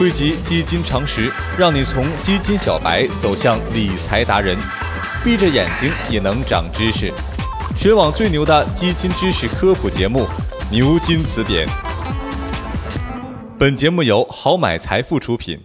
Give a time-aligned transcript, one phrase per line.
[0.00, 4.56] 汇集基金常识，让你从基金小白走向理财达人，
[5.22, 7.12] 闭着眼睛也能长知识。
[7.76, 10.20] 全网最牛的基金知识科普节目
[10.70, 11.68] 《牛津词典》。
[13.58, 15.60] 本节目由好买财富出品。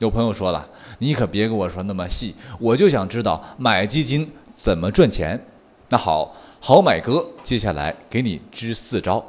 [0.00, 0.68] 有朋友说了，
[0.98, 5.42] 你可别跟我说那么细，我就想知道买基金怎么赚钱。
[5.88, 9.24] 那好，好买哥接下来给你支四招。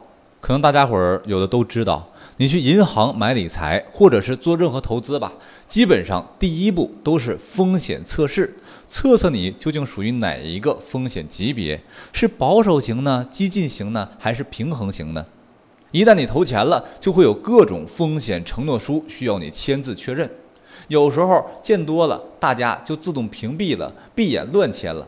[0.48, 2.08] 可能大家伙儿有的都知道，
[2.38, 5.34] 你去银行买理财或者是做任何投资吧，
[5.68, 8.56] 基本上第一步都是风险测试，
[8.88, 11.82] 测测你究竟属于哪一个风险级别，
[12.14, 15.26] 是保守型呢、激进型呢，还是平衡型呢？
[15.92, 20.32] 一旦你投钱了，就会有各种风险承诺书需要你签字确认。
[20.88, 25.06] 有时候见多了，大家就自动屏蔽了，闭眼乱签了。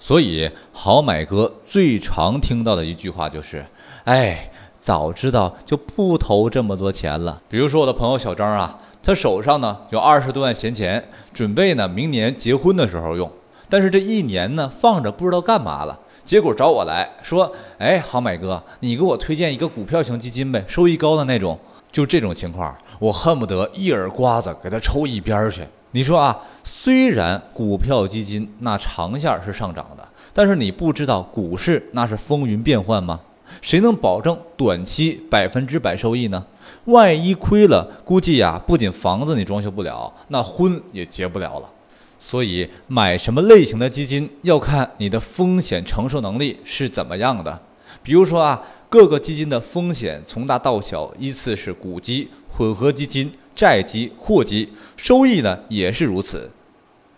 [0.00, 3.64] 所以，好买哥最常听到的一句话就是
[4.02, 4.50] ：“哎，
[4.82, 13.30] 早知道就不投这么多钱了。”比如说我的朋友小张啊，他手上呢有二十多万闲钱，准备呢明年结婚的时候用，
[13.70, 21.56] 但是这一年呢放着不知道干嘛了，结果找我来说：“哎，好买哥，你给我推荐一个股票型基金呗，收益高的那种。”
[21.92, 25.62] 就这种情况，我恨不得一耳刮子给他抽一边去。
[25.90, 33.20] 你说啊，虽然股票基金那长线是上涨的，但是你不知道股市那是风云变幻吗？
[33.60, 36.44] 谁能保证短期百分之百收益呢？
[36.86, 41.70] 万一亏了，估计呀，不仅房子你装修不了，那婚也结不了了。
[42.18, 47.60] 所以买什么类型的基金，要看你的风险承受能力是怎么样的。
[48.02, 53.30] 比如说啊，各个基金的风险从大到小依次是股基、混合基金。
[53.54, 56.50] 债基、货基收益呢也是如此。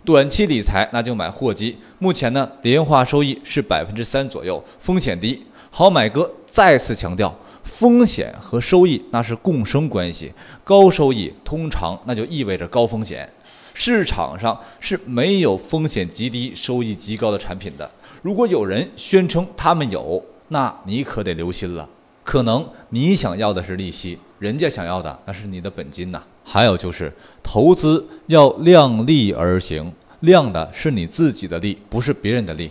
[0.04, 5.40] 短期理财那就买货基，目前呢年化收益是百分之三左右，风险低。
[5.76, 13.28] 好买哥再次强调，风险和收益那是共生关系，高收益通常那就意味着高风险。
[13.74, 17.90] 市场上是没有风险极低、收益极高的产品的。
[18.22, 21.88] 如果有人宣称他们有，那你可得留心了。
[22.22, 26.22] 可能你想要的是利息，人家想要的那是你的本金呐。
[26.44, 32.70] 还有就是投资要量力而行，量的是你自己的力，不是别人的力。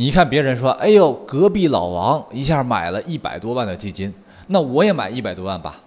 [0.00, 4.14] 你看别人说，哎呦，隔壁老王一下买了一百多万的基金，
[4.46, 5.80] 那我也买一百多万吧。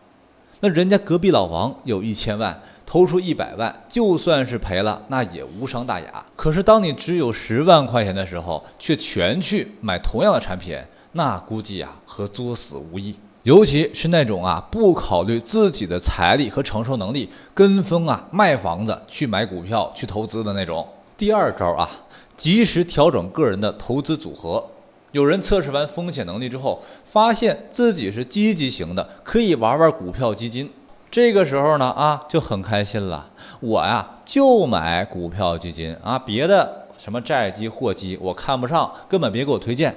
[0.59, 6.25] 那人家隔壁老王有一千万，投出一百万，就算是赔了，那也无伤大雅。
[6.35, 10.77] 可是当你只有十万块钱的时候，却全去买同样的产品。
[11.13, 20.85] 那估计啊和作死无异，尤其是那种啊不考虑自己的财力和承受能力，跟风啊卖房子去买股票去投资的那种。
[21.21, 21.87] 第二招啊，
[22.35, 24.67] 及时调整个人的投资组合。
[25.11, 30.71] 有人测试完风险能力之后，发现自己是积极型的，可以玩玩股票基金。
[31.11, 39.95] 这个时候呢啊就很开心了，我呀就买股票基金啊，别的什么债基货基我看不上，根本别给我推荐。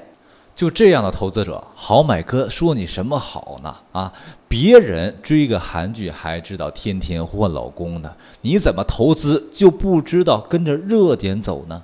[0.54, 3.74] 就这样的投资者，好买哥说你什么好呢？
[3.90, 4.12] 啊，
[4.46, 11.82] 别人追个韩剧还知道天天换老公呢，你怎么投资就不知道跟着热点走呢？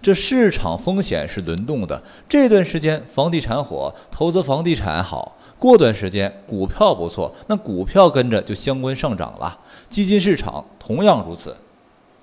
[0.00, 9.58] 这市场风险是轮动的，这段时间房地产火，投资房地产好；过段时间股票不错，那股票跟着就相关上涨了。
[9.90, 11.54] 基金市场同样如此。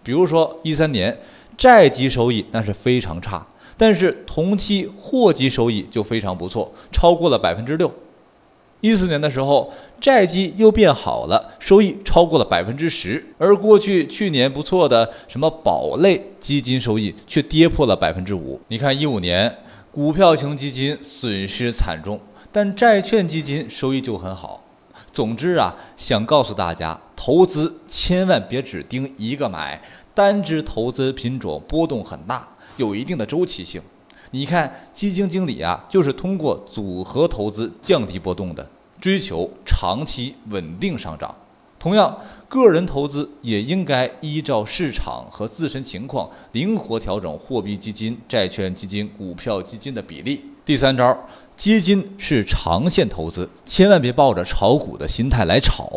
[0.01, 1.15] 比如说一三年
[1.57, 3.45] 债基收益那是非常差。
[3.77, 7.91] 但是同期货基收益就非常不错，超过了百分之六。
[8.81, 13.25] 一四年的时候，债基又变好了，收益超过了百分之十。
[13.37, 18.59] 而过去去年不错的什么宝类基金收益却跌破了百分之五。
[18.67, 19.55] 你看一五年
[19.91, 22.19] 股票型基金损失惨重，
[22.51, 24.61] 但债券基金收益就很好。
[25.11, 29.81] 总之啊，想告诉大家，投资千万别只盯一个买，
[30.13, 32.47] 单只投资品种波动很大。
[32.77, 33.81] 有一定的周期性，
[34.31, 38.67] 你看基金经理啊，就是通过组合投资降低波动的，
[38.99, 41.33] 追求长期稳定上涨。
[41.77, 42.19] 同样，
[42.49, 50.41] 个人投资也应该依照市场和自身情况灵活调整货币基金、债券基金、股票基金的比例。
[50.65, 51.15] 第三招，
[51.55, 55.91] 基金是长线投资，千万别抱着炒股的心态来炒。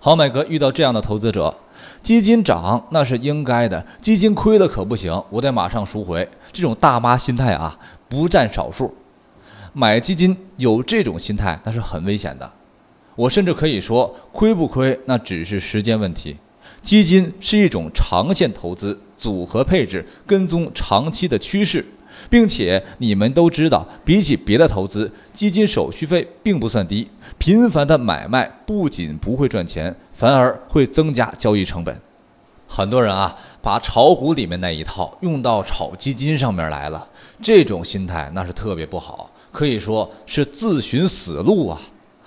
[0.00, 1.54] 好买哥遇到这样的投资者。
[2.02, 6.28] 基金涨那是应该的，基金亏了可不行，我得马上赎回。
[6.52, 7.76] 这种大妈心态啊，
[8.08, 8.94] 不占少数。
[9.72, 12.50] 买基金有这种心态，那是很危险的。
[13.16, 16.36] 我甚至可以说，亏不亏那只是时间问题。
[16.80, 21.84] 基金是一种长线投资，组合配置，跟踪长期的趋势。
[22.30, 27.08] 并且你们都知道，比起别的投资，基金手续费并不算低。
[27.38, 32.00] 频繁的买卖不仅不会赚钱，反而会增加交易成本。
[32.66, 37.08] 很多人啊，把炒股里面那一套用到炒基金上面来了，
[37.40, 41.80] 这种心态那是特别不好，可以说是自寻死路啊。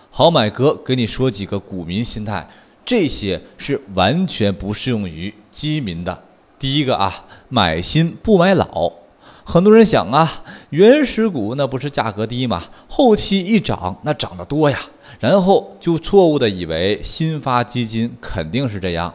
[0.10, 2.50] 好买哥给你说几个股民心态，
[2.84, 6.24] 这些是完全不适用于基民的。
[6.58, 8.92] 第一个啊，买新不买老。
[9.52, 12.64] 很多人想啊，原始股那不是价格低吗？
[12.88, 14.80] 后期一涨，那涨得多呀。
[15.20, 19.14] 然后就错误的以为新发基金肯定是这样，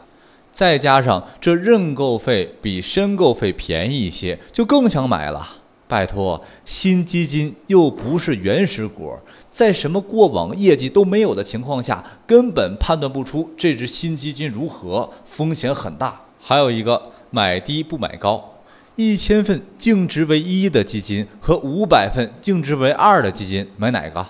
[0.53, 5.49] 再加上这认购费比申购费便宜一些，就更想买了。
[5.89, 9.15] 拜托，新基金又不是原始股，
[9.51, 16.21] 在什么过往业绩都没有的情况下，根本判断不出这只新基金如何，风险很大。
[16.39, 17.01] 还有一个，
[17.31, 18.53] 买低不买高，
[18.97, 24.27] 一千份净值为一的基金和五百份净值为二的基金，买哪个？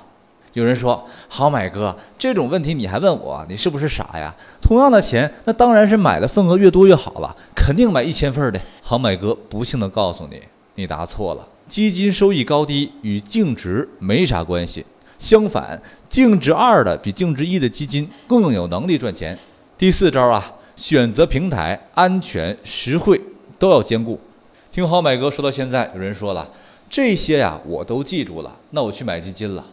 [0.54, 3.46] 有人说：“好买哥，这种问题你还问我？
[3.48, 4.34] 你是不是傻呀？
[4.60, 10.42] 同样的钱，那当然是买的份额越多越好了，肯定买一千份的。”好买哥不幸的告诉你，
[10.74, 11.46] 你答错了。
[11.68, 14.84] 基金收益高低与净值没啥关系，
[15.20, 19.38] 相反，净值二的比净值一的基金更有能力赚钱。
[19.78, 23.20] 第四招啊，选择平台安全、实惠
[23.60, 24.18] 都要兼顾。
[24.76, 26.46] 听好买哥说到现在，有人说了，
[26.90, 29.64] 这些呀我都记住了，那我去买基金了。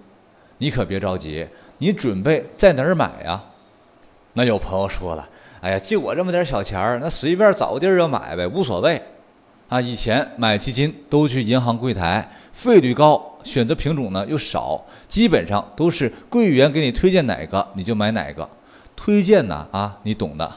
[0.60, 1.46] 你可别着急，
[1.80, 3.44] 你准备在哪儿买呀？
[4.32, 5.28] 那有朋友说了
[5.60, 9.02] ：“哎呀，就我这么点小钱儿，那随便找个地儿就买呗，无所谓。”
[9.68, 18.48] 啊，以前买基金都去银行柜台，费率高，选择品种呢又少，基本上都是柜员给你推荐哪个你就买哪个。
[18.96, 20.50] 推荐呢啊，你懂的。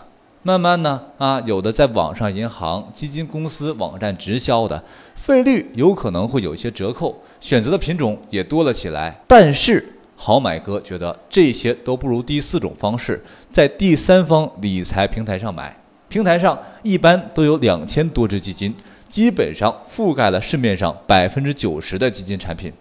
[0.47, 4.81] 慢慢呢啊，有的在网上银行、基金公司网站直销的，
[5.17, 9.95] 费率有可能会有一些折扣，选择的品种也多了起来，但是。
[10.15, 13.21] 好买哥觉得这些都不如第四种方式，
[13.51, 15.77] 在第三方理财平台上买。
[16.09, 18.73] 平台上一般都有两千多只基金，
[19.09, 22.73] 基本上覆盖了市面上百分之九十的基金产品。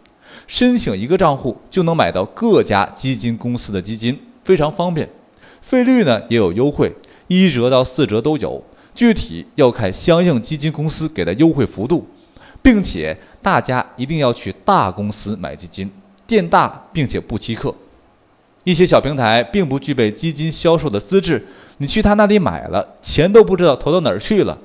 [0.45, 5.09] 申请一个账户就能买到各家基金公司的基金，非常方便。
[5.61, 6.93] 费率呢也有优惠，
[7.27, 8.63] 一折到四折都有，
[8.93, 12.07] 具体要看相应基金公司给的优惠幅度，
[12.61, 15.91] 并且大家一定要去大公司买基金。
[16.27, 17.73] 店大并且不欺客，
[18.63, 21.45] 一些小平台并不具备基金销售的资质，
[21.77, 24.57] 你去他那里买了，钱都不知道投到哪儿去了。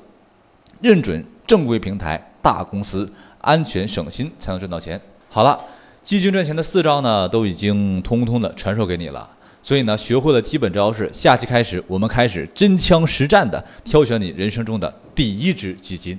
[0.81, 3.07] 认准正规平台、大公司，
[3.43, 4.99] 安全省心，才能赚到钱。
[5.29, 5.61] 好了，
[6.03, 9.29] 基金赚钱的四招呢，都已经通通的传授给你了。
[9.63, 16.19] 所以呢，学会了基本招式，下期开始，我们开始真枪实战的挑选你人生中的第一只基金。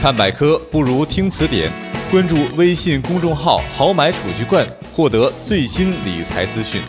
[0.00, 1.72] 看百科不如听词典。
[2.10, 6.82] 关注微信公众号“好买储蓄罐”，获得最新理财资讯。